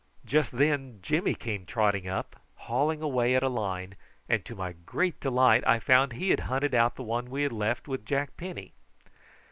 [0.25, 3.93] Just then Jimmy came trotting up, hauling away at a line,
[4.27, 7.43] and to my great delight I found that he had hunted out the one we
[7.43, 8.73] had left with Jack Penny.